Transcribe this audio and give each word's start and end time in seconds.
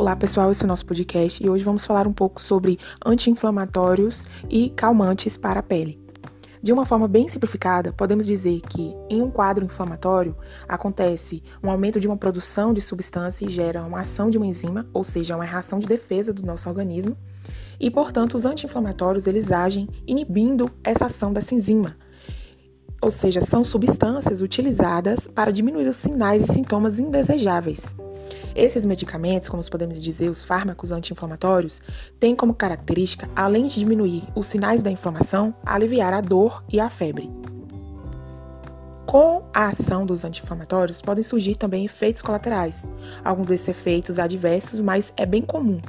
Olá 0.00 0.16
pessoal, 0.16 0.50
esse 0.50 0.62
é 0.62 0.64
o 0.64 0.66
nosso 0.66 0.86
podcast 0.86 1.44
e 1.44 1.50
hoje 1.50 1.62
vamos 1.62 1.84
falar 1.84 2.06
um 2.06 2.12
pouco 2.14 2.40
sobre 2.40 2.78
anti-inflamatórios 3.04 4.24
e 4.48 4.70
calmantes 4.70 5.36
para 5.36 5.60
a 5.60 5.62
pele. 5.62 6.00
De 6.62 6.72
uma 6.72 6.86
forma 6.86 7.06
bem 7.06 7.28
simplificada, 7.28 7.92
podemos 7.92 8.24
dizer 8.24 8.62
que 8.62 8.96
em 9.10 9.20
um 9.20 9.30
quadro 9.30 9.62
inflamatório 9.62 10.34
acontece 10.66 11.42
um 11.62 11.70
aumento 11.70 12.00
de 12.00 12.06
uma 12.06 12.16
produção 12.16 12.72
de 12.72 12.80
substância 12.80 13.44
e 13.44 13.50
gera 13.50 13.82
uma 13.82 14.00
ação 14.00 14.30
de 14.30 14.38
uma 14.38 14.46
enzima, 14.46 14.88
ou 14.94 15.04
seja, 15.04 15.36
uma 15.36 15.44
reação 15.44 15.78
de 15.78 15.86
defesa 15.86 16.32
do 16.32 16.46
nosso 16.46 16.66
organismo, 16.66 17.14
e 17.78 17.90
portanto 17.90 18.36
os 18.36 18.46
anti-inflamatórios 18.46 19.26
eles 19.26 19.52
agem 19.52 19.86
inibindo 20.06 20.70
essa 20.82 21.04
ação 21.04 21.30
dessa 21.30 21.54
enzima. 21.54 21.94
Ou 23.02 23.10
seja, 23.10 23.42
são 23.42 23.62
substâncias 23.62 24.40
utilizadas 24.40 25.26
para 25.26 25.52
diminuir 25.52 25.86
os 25.86 25.96
sinais 25.96 26.48
e 26.48 26.52
sintomas 26.54 26.98
indesejáveis. 26.98 27.94
Esses 28.54 28.84
medicamentos, 28.84 29.48
como 29.48 29.68
podemos 29.70 30.02
dizer, 30.02 30.28
os 30.28 30.44
fármacos 30.44 30.92
anti-inflamatórios, 30.92 31.80
têm 32.18 32.34
como 32.34 32.54
característica, 32.54 33.28
além 33.34 33.66
de 33.66 33.78
diminuir 33.78 34.24
os 34.34 34.46
sinais 34.46 34.82
da 34.82 34.90
inflamação, 34.90 35.54
aliviar 35.64 36.12
a 36.12 36.20
dor 36.20 36.64
e 36.68 36.80
a 36.80 36.90
febre. 36.90 37.30
Com 39.06 39.42
a 39.52 39.66
ação 39.66 40.06
dos 40.06 40.24
anti-inflamatórios, 40.24 41.02
podem 41.02 41.24
surgir 41.24 41.56
também 41.56 41.84
efeitos 41.84 42.22
colaterais. 42.22 42.86
Alguns 43.24 43.48
desses 43.48 43.68
efeitos 43.68 44.18
adversos, 44.18 44.78
mas 44.78 45.12
é 45.16 45.26
bem 45.26 45.42
comum, 45.42 45.80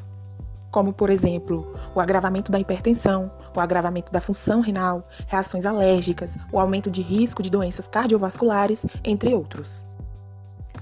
como, 0.71 0.93
por 0.93 1.09
exemplo, 1.09 1.75
o 1.93 1.99
agravamento 1.99 2.51
da 2.51 2.59
hipertensão, 2.59 3.29
o 3.53 3.59
agravamento 3.59 4.11
da 4.11 4.21
função 4.21 4.61
renal, 4.61 5.07
reações 5.27 5.65
alérgicas, 5.65 6.37
o 6.51 6.59
aumento 6.59 6.89
de 6.89 7.01
risco 7.01 7.43
de 7.43 7.51
doenças 7.51 7.87
cardiovasculares, 7.87 8.85
entre 9.03 9.33
outros. 9.33 9.85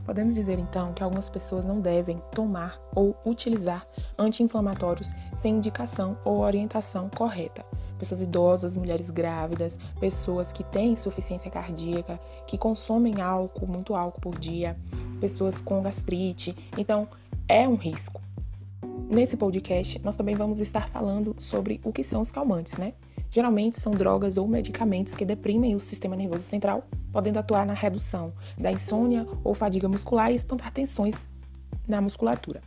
Podemos 0.09 0.33
dizer 0.33 0.57
então 0.57 0.91
que 0.91 1.03
algumas 1.03 1.29
pessoas 1.29 1.65
não 1.65 1.79
devem 1.79 2.19
tomar 2.33 2.81
ou 2.95 3.15
utilizar 3.23 3.87
anti-inflamatórios 4.17 5.13
sem 5.37 5.57
indicação 5.57 6.17
ou 6.25 6.39
orientação 6.39 7.11
correta. 7.11 7.63
Pessoas 7.99 8.23
idosas, 8.23 8.75
mulheres 8.75 9.11
grávidas, 9.11 9.79
pessoas 9.99 10.51
que 10.51 10.63
têm 10.63 10.93
insuficiência 10.93 11.51
cardíaca, 11.51 12.19
que 12.47 12.57
consomem 12.57 13.21
álcool, 13.21 13.67
muito 13.67 13.93
álcool 13.93 14.19
por 14.19 14.39
dia, 14.39 14.75
pessoas 15.21 15.61
com 15.61 15.83
gastrite. 15.83 16.57
Então, 16.75 17.07
é 17.47 17.67
um 17.67 17.75
risco. 17.75 18.19
Nesse 19.11 19.37
podcast, 19.37 20.03
nós 20.03 20.15
também 20.15 20.35
vamos 20.35 20.59
estar 20.59 20.89
falando 20.89 21.35
sobre 21.37 21.79
o 21.83 21.93
que 21.93 22.03
são 22.03 22.21
os 22.21 22.31
calmantes, 22.31 22.79
né? 22.79 22.95
Geralmente 23.29 23.79
são 23.79 23.91
drogas 23.91 24.37
ou 24.37 24.47
medicamentos 24.47 25.13
que 25.13 25.23
deprimem 25.23 25.75
o 25.75 25.79
sistema 25.79 26.15
nervoso 26.15 26.45
central, 26.45 26.83
podendo 27.11 27.37
atuar 27.37 27.65
na 27.65 27.73
redução 27.73 28.33
da 28.57 28.71
insônia 28.71 29.27
ou 29.43 29.53
fadiga 29.53 29.87
muscular 29.87 30.31
e 30.31 30.35
espantar 30.35 30.71
tensões 30.71 31.25
na 31.87 32.01
musculatura. 32.01 32.61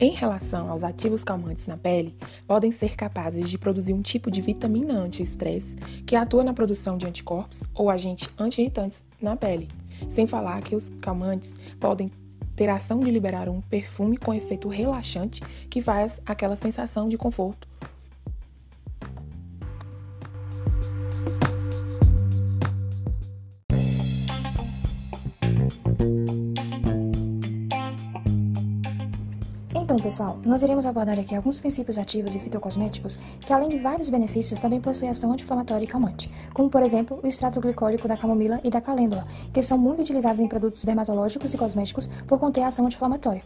Em 0.00 0.12
relação 0.12 0.70
aos 0.70 0.82
ativos 0.82 1.24
calmantes 1.24 1.66
na 1.66 1.76
pele, 1.76 2.16
podem 2.46 2.70
ser 2.70 2.96
capazes 2.96 3.48
de 3.48 3.58
produzir 3.58 3.92
um 3.92 4.02
tipo 4.02 4.30
de 4.30 4.40
vitamina 4.40 4.94
anti-estresse 4.94 5.76
que 6.06 6.16
atua 6.16 6.44
na 6.44 6.54
produção 6.54 6.96
de 6.96 7.06
anticorpos 7.06 7.64
ou 7.74 7.90
agentes 7.90 8.28
anti-irritantes 8.38 9.04
na 9.20 9.36
pele. 9.36 9.68
Sem 10.08 10.26
falar 10.26 10.62
que 10.62 10.76
os 10.76 10.90
calmantes 11.00 11.58
podem 11.80 12.10
ter 12.54 12.68
ação 12.68 13.00
de 13.00 13.10
liberar 13.10 13.48
um 13.48 13.60
perfume 13.60 14.16
com 14.16 14.34
efeito 14.34 14.68
relaxante 14.68 15.42
que 15.70 15.82
faz 15.82 16.20
aquela 16.26 16.56
sensação 16.56 17.08
de 17.08 17.16
conforto 17.16 17.67
Então, 29.88 29.96
pessoal, 29.96 30.38
nós 30.44 30.62
iremos 30.62 30.84
abordar 30.84 31.18
aqui 31.18 31.34
alguns 31.34 31.58
princípios 31.58 31.96
ativos 31.96 32.34
e 32.34 32.38
fitocosméticos 32.38 33.18
que, 33.40 33.50
além 33.54 33.70
de 33.70 33.78
vários 33.78 34.10
benefícios, 34.10 34.60
também 34.60 34.82
possuem 34.82 35.10
ação 35.10 35.32
anti-inflamatória 35.32 35.82
e 35.82 35.88
calmante, 35.88 36.30
como, 36.52 36.68
por 36.68 36.82
exemplo, 36.82 37.18
o 37.22 37.26
extrato 37.26 37.58
glicólico 37.58 38.06
da 38.06 38.14
camomila 38.14 38.60
e 38.62 38.68
da 38.68 38.82
calêndula, 38.82 39.26
que 39.50 39.62
são 39.62 39.78
muito 39.78 40.02
utilizados 40.02 40.42
em 40.42 40.46
produtos 40.46 40.84
dermatológicos 40.84 41.54
e 41.54 41.56
cosméticos 41.56 42.10
por 42.26 42.38
conter 42.38 42.64
ação 42.64 42.84
anti-inflamatória. 42.84 43.40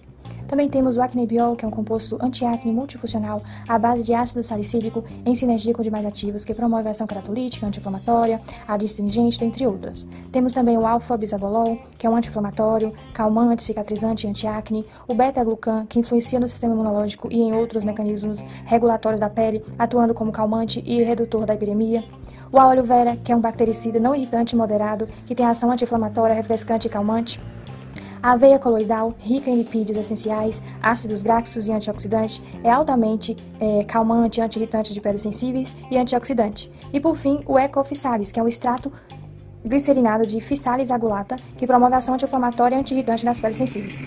Também 0.53 0.69
temos 0.69 0.99
o 0.99 1.01
acnebiol, 1.01 1.57
que 1.57 1.65
é 1.65 1.69
um 1.69 1.71
composto 1.71 2.19
antiacne 2.21 2.75
multifuncional 2.75 3.43
à 3.67 3.79
base 3.79 4.03
de 4.05 4.13
ácido 4.13 4.43
salicílico 4.43 5.03
em 5.25 5.35
sinergia 5.35 5.73
com 5.73 5.81
demais 5.81 6.05
ativos, 6.05 6.45
que 6.45 6.53
promove 6.53 6.89
a 6.89 6.91
ação 6.91 7.07
queratolítica, 7.07 7.67
anti-inflamatória, 7.67 8.39
adstringente, 8.69 9.43
entre 9.43 9.67
outras. 9.67 10.07
Temos 10.31 10.53
também 10.53 10.77
o 10.77 10.87
alfa-bisabolol, 10.87 11.79
que 11.97 12.07
é 12.07 12.11
um 12.11 12.15
anti-inflamatório, 12.15 12.93
calmante, 13.15 13.63
cicatrizante 13.63 14.27
antiacne, 14.27 14.85
o 15.09 15.15
beta-glucan, 15.15 15.87
que 15.87 15.99
influencia 15.99 16.39
no 16.39 16.47
sistema 16.47 16.75
imunológico 16.75 17.29
e 17.33 17.41
em 17.41 17.55
outros 17.55 17.83
mecanismos 17.83 18.45
regulatórios 18.67 19.23
da 19.23 19.31
pele, 19.31 19.65
atuando 19.79 20.13
como 20.13 20.31
calmante 20.31 20.83
e 20.85 21.03
redutor 21.03 21.47
da 21.47 21.55
epidemia. 21.55 22.05
O 22.53 22.59
óleo 22.59 22.83
vera, 22.83 23.17
que 23.17 23.33
é 23.33 23.35
um 23.35 23.41
bactericida 23.41 23.99
não 23.99 24.15
irritante 24.15 24.55
moderado, 24.55 25.09
que 25.25 25.35
tem 25.35 25.47
ação 25.47 25.71
anti-inflamatória, 25.71 26.35
refrescante 26.35 26.89
e 26.89 26.91
calmante. 26.91 27.41
A 28.23 28.33
aveia 28.33 28.57
coloidal, 28.57 29.13
rica 29.19 29.51
em 29.51 29.57
lipídios 29.57 29.99
essenciais, 29.99 30.63
ácidos 30.81 31.25
graxos 31.25 31.67
e 31.67 31.73
antioxidantes, 31.73 32.41
é 32.63 32.71
altamente 32.71 33.37
é, 33.59 33.83
calmante, 33.83 34.41
anti-irritante 34.41 34.95
de 34.95 35.01
peles 35.01 35.23
sensíveis 35.23 35.75
e 35.91 35.99
antioxidante. 35.99 36.71
E 36.93 37.01
por 37.01 37.17
fim, 37.17 37.43
o 37.47 37.59
Ecophysalis, 37.59 38.31
que 38.31 38.39
é 38.39 38.43
um 38.43 38.47
extrato 38.47 38.93
glicerinado 39.65 40.25
de 40.25 40.41
Physalis 40.41 40.93
agulata, 40.93 41.35
que 41.57 41.67
promove 41.67 41.97
ação 41.97 42.15
anti-inflamatória 42.15 42.77
e 42.77 42.79
anti-irritante 42.79 43.25
das 43.25 43.41
peles 43.41 43.57
sensíveis. 43.57 44.01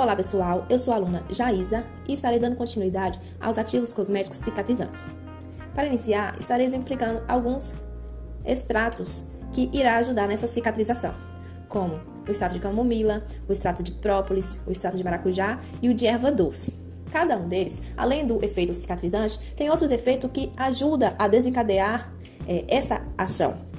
Olá 0.00 0.16
pessoal, 0.16 0.64
eu 0.70 0.78
sou 0.78 0.94
a 0.94 0.96
aluna 0.96 1.22
Jaísa 1.28 1.84
e 2.08 2.14
estarei 2.14 2.38
dando 2.38 2.56
continuidade 2.56 3.20
aos 3.38 3.58
ativos 3.58 3.92
cosméticos 3.92 4.38
cicatrizantes. 4.38 5.04
Para 5.74 5.88
iniciar, 5.88 6.40
estarei 6.40 6.64
exemplificando 6.64 7.22
alguns 7.28 7.74
extratos 8.42 9.30
que 9.52 9.68
irá 9.74 9.98
ajudar 9.98 10.26
nessa 10.26 10.46
cicatrização, 10.46 11.14
como 11.68 12.00
o 12.26 12.30
extrato 12.30 12.54
de 12.54 12.60
camomila, 12.60 13.22
o 13.46 13.52
extrato 13.52 13.82
de 13.82 13.92
própolis, 13.92 14.58
o 14.66 14.70
extrato 14.70 14.96
de 14.96 15.04
maracujá 15.04 15.60
e 15.82 15.90
o 15.90 15.94
de 15.94 16.06
erva 16.06 16.32
doce. 16.32 16.82
Cada 17.12 17.36
um 17.36 17.46
deles, 17.46 17.78
além 17.94 18.26
do 18.26 18.42
efeito 18.42 18.72
cicatrizante, 18.72 19.38
tem 19.54 19.68
outros 19.68 19.90
efeitos 19.90 20.30
que 20.32 20.50
ajudam 20.56 21.14
a 21.18 21.28
desencadear 21.28 22.10
é, 22.48 22.64
essa 22.74 23.02
ação. 23.18 23.69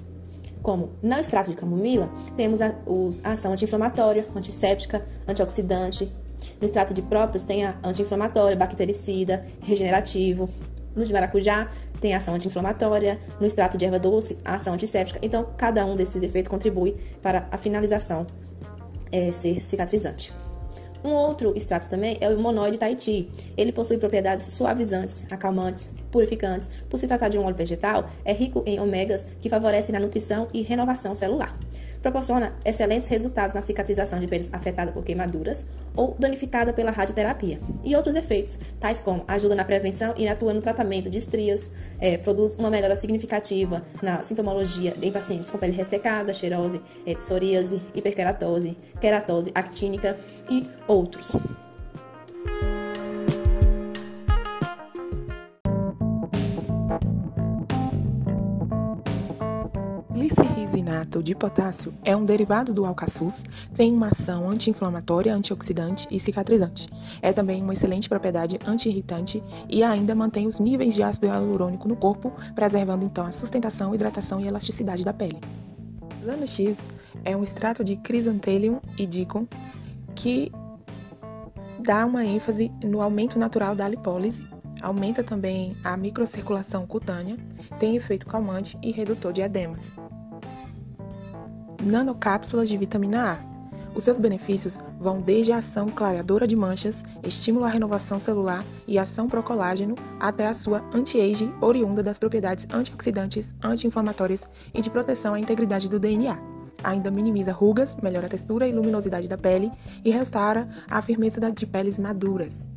Como 0.62 0.92
no 1.02 1.16
extrato 1.16 1.50
de 1.50 1.56
camomila, 1.56 2.10
temos 2.38 2.62
a, 2.62 2.76
os, 2.86 3.24
a 3.24 3.32
ação 3.32 3.52
anti-inflamatória, 3.52 4.28
antisséptica, 4.36 5.06
antioxidante. 5.28 6.12
No 6.60 6.66
extrato 6.66 6.94
de 6.94 7.02
própolis 7.02 7.44
tem 7.44 7.66
a 7.66 7.76
anti-inflamatória, 7.84 8.56
bactericida, 8.56 9.46
regenerativo. 9.62 10.50
No 10.96 11.06
de 11.06 11.14
maracujá 11.14 11.70
tem 12.00 12.14
a 12.14 12.18
ação 12.18 12.36
anti-inflamatória. 12.36 13.20
No 13.40 13.46
extrato 13.46 13.78
de 13.78 13.86
erva 13.86 14.00
doce, 14.00 14.38
a 14.46 14.56
ação 14.56 14.74
antisséptica. 14.74 15.20
Então, 15.22 15.48
cada 15.58 15.86
um 15.86 15.96
desses 15.96 16.22
efeitos 16.22 16.50
contribui 16.50 16.98
para 17.22 17.48
a 17.52 17.58
finalização 17.58 18.28
é, 19.12 19.32
ser 19.32 19.62
cicatrizante. 19.62 20.32
Um 21.04 21.10
outro 21.10 21.54
extrato 21.56 21.90
também 21.90 22.18
é 22.22 22.30
o 22.30 22.40
monoide 22.40 22.78
Tahiti. 22.78 23.30
Ele 23.58 23.72
possui 23.72 23.98
propriedades 23.98 24.54
suavizantes, 24.54 25.24
acalmantes, 25.30 25.94
purificantes. 26.12 26.70
Por 26.90 26.98
se 26.98 27.08
tratar 27.08 27.30
de 27.30 27.38
um 27.38 27.44
óleo 27.44 27.56
vegetal, 27.56 28.10
é 28.24 28.34
rico 28.34 28.64
em 28.66 28.80
ômegas 28.80 29.28
que 29.42 29.50
favorecem 29.50 29.94
na 29.94 30.00
nutrição 30.00 30.48
e 30.54 30.62
renovação 30.62 31.16
celular 31.16 31.58
proporciona 32.02 32.54
excelentes 32.66 33.10
resultados 33.10 33.54
na 33.54 33.62
cicatrização 33.62 34.20
de 34.20 34.28
peles 34.28 34.50
afetadas 34.52 34.94
por 34.94 35.04
queimaduras 35.04 35.66
ou 35.96 36.16
danificada 36.18 36.74
pela 36.74 36.92
radioterapia. 36.92 37.60
E 37.84 37.96
outros 37.96 38.16
efeitos, 38.16 38.60
tais 38.80 39.02
como 39.02 39.24
ajuda 39.28 39.56
na 39.56 39.66
prevenção 39.66 40.14
e 40.18 40.28
atua 40.28 40.54
no 40.54 40.62
tratamento 40.62 41.10
de 41.10 41.18
estrias, 41.18 41.72
é, 42.00 42.18
produz 42.18 42.56
uma 42.56 42.70
melhora 42.70 42.96
significativa 42.96 43.84
na 44.02 44.24
sintomologia 44.24 44.94
em 45.02 45.12
pacientes 45.12 45.50
com 45.50 45.58
pele 45.58 45.74
ressecada, 45.74 46.34
cheirose, 46.34 46.82
é, 47.06 47.14
psoríase, 47.16 47.82
hiperkeratose, 47.94 48.78
queratose 49.00 49.52
actínica 49.54 50.18
e 50.50 50.68
outros. 50.88 51.36
Glicirrisinato 60.72 61.22
de 61.22 61.36
potássio 61.36 61.94
é 62.04 62.16
um 62.16 62.26
derivado 62.26 62.74
do 62.74 62.86
alcaçuz, 62.86 63.44
tem 63.76 63.94
uma 63.94 64.08
ação 64.08 64.50
anti-inflamatória, 64.50 65.36
antioxidante 65.36 66.08
e 66.10 66.18
cicatrizante. 66.18 66.88
É 67.22 67.34
também 67.34 67.62
uma 67.62 67.74
excelente 67.74 68.08
propriedade 68.08 68.58
anti-irritante 68.66 69.44
e 69.70 69.84
ainda 69.84 70.16
mantém 70.16 70.48
os 70.48 70.60
níveis 70.60 70.96
de 70.96 71.04
ácido 71.04 71.28
hialurônico 71.28 71.90
no 71.90 71.96
corpo, 71.96 72.32
preservando 72.56 73.06
então 73.06 73.26
a 73.26 73.32
sustentação, 73.34 73.94
hidratação 73.94 74.40
e 74.40 74.48
elasticidade 74.48 75.04
da 75.04 75.14
pele. 75.14 75.40
Lano 76.24 76.48
X 76.48 76.88
é 77.26 77.36
um 77.36 77.44
extrato 77.44 77.84
de 77.84 77.98
Chrysanthemum 77.98 78.80
e 78.98 79.06
Dicon 79.06 79.46
que 80.16 80.52
dá 81.80 82.06
uma 82.06 82.24
ênfase 82.24 82.72
no 82.84 83.02
aumento 83.02 83.38
natural 83.38 83.76
da 83.76 83.90
lipólise 83.90 84.48
aumenta 84.82 85.24
também 85.24 85.78
a 85.84 85.96
microcirculação 85.96 86.88
cutânea, 86.88 87.38
tem 87.78 87.96
efeito 87.96 88.26
calmante 88.26 88.78
e 88.82 88.92
redutor 88.92 89.32
de 89.32 89.42
edemas. 89.42 89.96
Nanocápsulas 91.84 92.70
de 92.70 92.78
vitamina 92.78 93.34
A. 93.34 93.52
Os 93.96 94.04
seus 94.04 94.20
benefícios 94.20 94.80
vão 95.00 95.20
desde 95.20 95.52
a 95.52 95.58
ação 95.58 95.90
clareadora 95.90 96.48
de 96.48 96.56
manchas, 96.56 97.04
estímulo 97.24 97.66
à 97.66 97.70
renovação 97.70 98.20
celular 98.20 98.64
e 98.88 98.98
ação 98.98 99.28
procolágeno, 99.28 99.96
até 100.20 100.48
a 100.48 100.54
sua 100.54 100.88
anti-age 100.94 101.52
oriunda 101.60 102.02
das 102.02 102.20
propriedades 102.20 102.68
antioxidantes, 102.72 103.54
anti-inflamatórias 103.62 104.48
e 104.74 104.80
de 104.80 104.90
proteção 104.90 105.34
à 105.34 105.40
integridade 105.40 105.90
do 105.90 106.00
DNA. 106.00 106.38
Ainda 106.84 107.12
minimiza 107.12 107.52
rugas, 107.52 107.98
melhora 107.98 108.28
a 108.28 108.30
textura 108.30 108.68
e 108.68 108.72
luminosidade 108.72 109.28
da 109.28 109.38
pele 109.38 109.72
e 110.06 110.12
restaura 110.12 110.70
a 110.90 111.02
firmeza 111.02 111.52
de 111.52 111.66
peles 111.66 112.00
maduras. 112.00 112.70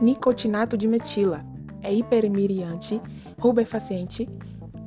Nicotinato 0.00 0.76
de 0.76 0.88
metila 0.88 1.44
é 1.82 1.92
hiperemiriante, 1.92 3.00
rubefaciente, 3.38 4.28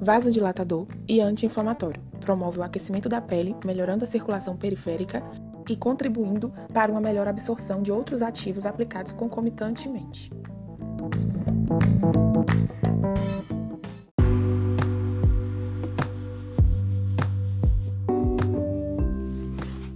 vasodilatador 0.02 0.88
e 1.08 1.22
anti-inflamatório 1.22 2.02
promove 2.20 2.60
o 2.60 2.64
aquecimento 2.64 3.08
da 3.08 3.22
pele, 3.22 3.56
melhorando 3.64 4.04
a 4.04 4.08
circulação 4.08 4.58
periférica 4.58 5.24
e 5.70 5.76
contribuindo 5.76 6.52
para 6.74 6.92
uma 6.92 7.02
melhor 7.02 7.28
absorção 7.28 7.82
de 7.82 7.92
outros 7.92 8.22
ativos 8.22 8.66
aplicados 8.66 9.12
concomitantemente. 9.12 10.32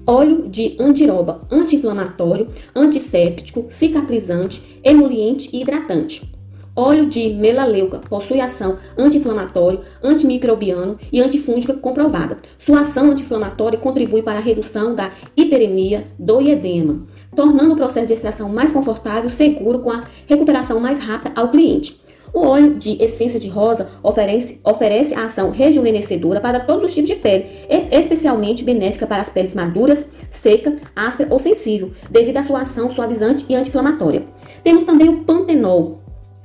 Óleo 0.06 0.50
de 0.50 0.76
andiroba, 0.80 1.48
anti-inflamatório, 1.52 2.50
antisséptico, 2.76 3.68
cicatrizante, 3.70 4.82
emoliente 4.84 5.56
e 5.56 5.62
hidratante. 5.62 6.29
Óleo 6.76 7.08
de 7.08 7.30
melaleuca 7.30 8.00
possui 8.00 8.40
ação 8.40 8.78
anti-inflamatório, 8.98 9.82
antimicrobiano 10.04 10.98
e 11.12 11.22
antifúngica 11.22 11.74
comprovada. 11.74 12.38
Sua 12.58 12.82
ação 12.82 13.12
anti-inflamatória 13.12 13.78
contribui 13.78 14.22
para 14.22 14.40
a 14.40 14.42
redução 14.42 14.96
da 14.96 15.12
hiperemia 15.36 16.08
do 16.18 16.42
edema, 16.42 17.06
tornando 17.36 17.74
o 17.74 17.78
processo 17.78 18.08
de 18.08 18.14
extração 18.14 18.50
mais 18.50 18.72
confortável, 18.72 19.30
seguro, 19.30 19.80
com 19.80 19.92
a 19.92 20.04
recuperação 20.28 20.80
mais 20.80 21.00
rápida 21.00 21.32
ao 21.36 21.50
cliente. 21.50 22.00
O 22.32 22.42
óleo 22.42 22.76
de 22.76 23.02
essência 23.02 23.40
de 23.40 23.50
rosa 23.50 23.90
oferece, 24.04 24.62
oferece 24.64 25.16
ação 25.16 25.50
rejuvenescedora 25.50 26.40
para 26.40 26.60
todos 26.60 26.86
os 26.86 26.94
tipos 26.94 27.10
de 27.10 27.16
pele, 27.16 27.48
especialmente 27.92 28.64
benéfica 28.64 29.08
para 29.08 29.20
as 29.20 29.30
peles 29.30 29.56
maduras, 29.56 30.08
seca, 30.30 30.76
áspera 30.96 31.34
ou 31.34 31.40
sensível, 31.40 31.92
devido 32.10 32.38
à 32.38 32.44
sua 32.44 32.62
ação 32.62 32.88
suavizante 32.90 33.46
e 33.50 33.56
anti-inflamatória. 33.56 34.28
Temos 34.64 34.86
também 34.86 35.10
o 35.10 35.24
pantenol, 35.24 36.02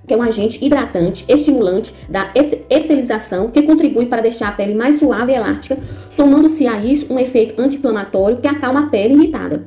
que 0.06 0.14
é 0.14 0.16
um 0.16 0.22
agente 0.22 0.64
hidratante, 0.64 1.24
estimulante 1.28 1.94
da 2.08 2.30
epitelização, 2.34 3.50
que 3.50 3.62
contribui 3.62 4.06
para 4.06 4.22
deixar 4.22 4.48
a 4.48 4.52
pele 4.52 4.74
mais 4.74 4.96
suave 4.96 5.32
e 5.32 5.36
elástica, 5.36 5.78
somando-se 6.10 6.66
a 6.66 6.82
isso 6.84 7.12
um 7.12 7.18
efeito 7.18 7.60
anti-inflamatório 7.60 8.38
que 8.38 8.48
acalma 8.48 8.80
a 8.80 8.86
pele 8.86 9.14
irritada. 9.14 9.66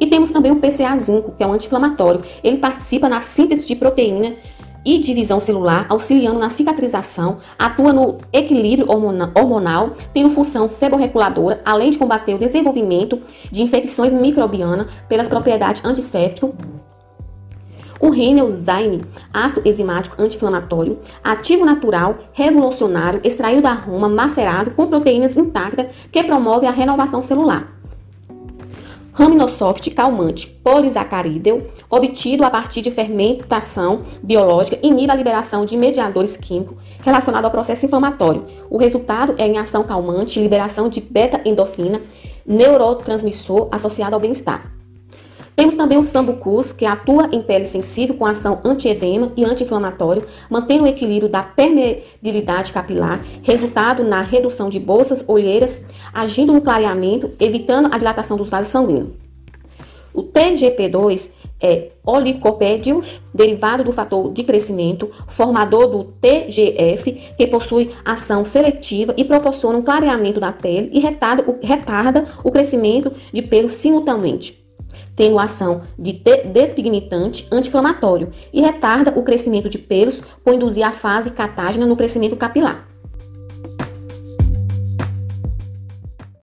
E 0.00 0.06
temos 0.06 0.30
também 0.30 0.52
o 0.52 0.56
PCA5, 0.56 1.36
que 1.36 1.42
é 1.42 1.46
um 1.46 1.52
anti-inflamatório. 1.52 2.20
Ele 2.42 2.58
participa 2.58 3.08
na 3.08 3.20
síntese 3.20 3.66
de 3.66 3.76
proteína 3.76 4.34
e 4.84 4.98
divisão 4.98 5.40
celular, 5.40 5.86
auxiliando 5.88 6.38
na 6.38 6.48
cicatrização, 6.48 7.38
atua 7.58 7.92
no 7.92 8.18
equilíbrio 8.32 8.88
hormonal, 8.88 9.92
tendo 10.14 10.30
função 10.30 10.68
seborreguladora, 10.68 11.60
além 11.64 11.90
de 11.90 11.98
combater 11.98 12.34
o 12.34 12.38
desenvolvimento 12.38 13.20
de 13.50 13.62
infecções 13.62 14.12
microbianas 14.12 14.86
pelas 15.08 15.28
propriedades 15.28 15.84
antisséptico, 15.84 16.54
o 18.00 18.10
Renelzyme, 18.10 19.04
ácido 19.32 19.62
enzimático 19.64 20.20
anti-inflamatório, 20.20 20.98
ativo 21.22 21.64
natural, 21.64 22.18
revolucionário, 22.32 23.20
extraído 23.24 23.62
da 23.62 23.72
roma, 23.72 24.08
macerado 24.08 24.72
com 24.72 24.86
proteínas 24.86 25.36
intactas 25.36 25.86
que 26.10 26.22
promove 26.22 26.66
a 26.66 26.70
renovação 26.70 27.22
celular. 27.22 27.76
Raminosoft 29.16 29.90
calmante 29.92 30.46
polisacarídeo, 30.46 31.66
obtido 31.88 32.44
a 32.44 32.50
partir 32.50 32.82
de 32.82 32.90
fermentação 32.90 34.02
biológica, 34.22 34.78
inibe 34.82 35.10
a 35.10 35.14
liberação 35.14 35.64
de 35.64 35.74
mediadores 35.74 36.36
químicos 36.36 36.76
relacionados 37.00 37.46
ao 37.46 37.50
processo 37.50 37.86
inflamatório. 37.86 38.44
O 38.68 38.76
resultado 38.76 39.34
é 39.38 39.46
em 39.46 39.56
ação 39.56 39.84
calmante, 39.84 40.38
liberação 40.38 40.90
de 40.90 41.00
beta-endorfina, 41.00 42.02
neurotransmissor 42.44 43.68
associado 43.72 44.14
ao 44.14 44.20
bem-estar. 44.20 44.75
Temos 45.56 45.74
também 45.74 45.96
o 45.96 46.02
sambucus, 46.02 46.70
que 46.70 46.84
atua 46.84 47.30
em 47.32 47.40
pele 47.40 47.64
sensível 47.64 48.14
com 48.14 48.26
ação 48.26 48.60
antiedema 48.62 49.32
e 49.34 49.42
anti-inflamatório, 49.42 50.26
mantendo 50.50 50.84
o 50.84 50.86
equilíbrio 50.86 51.30
da 51.30 51.42
permeabilidade 51.42 52.72
capilar, 52.72 53.22
resultado 53.42 54.04
na 54.04 54.20
redução 54.20 54.68
de 54.68 54.78
bolsas, 54.78 55.24
olheiras, 55.26 55.82
agindo 56.12 56.52
no 56.52 56.60
clareamento, 56.60 57.32
evitando 57.40 57.88
a 57.90 57.96
dilatação 57.96 58.36
dos 58.36 58.50
vasos 58.50 58.68
sanguíneos. 58.68 59.14
O 60.12 60.24
TGP2 60.24 61.30
é 61.58 61.88
olicopédios, 62.04 63.18
derivado 63.34 63.82
do 63.82 63.94
fator 63.94 64.30
de 64.34 64.44
crescimento, 64.44 65.10
formador 65.26 65.86
do 65.86 66.04
TGF, 66.04 67.34
que 67.34 67.46
possui 67.46 67.92
ação 68.04 68.44
seletiva 68.44 69.14
e 69.16 69.24
proporciona 69.24 69.78
um 69.78 69.82
clareamento 69.82 70.38
da 70.38 70.52
pele 70.52 70.90
e 70.92 71.00
retarda 71.00 71.44
retarda 71.62 72.26
o 72.44 72.50
crescimento 72.50 73.10
de 73.32 73.40
pelo 73.40 73.70
simultaneamente 73.70 74.65
tendo 75.16 75.38
ação 75.38 75.82
de 75.98 76.12
despigmentante 76.12 77.48
anti-inflamatório 77.50 78.30
e 78.52 78.60
retarda 78.60 79.18
o 79.18 79.22
crescimento 79.22 79.68
de 79.68 79.78
pelos 79.78 80.20
por 80.44 80.52
induzir 80.52 80.86
a 80.86 80.92
fase 80.92 81.30
catágena 81.30 81.86
no 81.86 81.96
crescimento 81.96 82.36
capilar. 82.36 82.86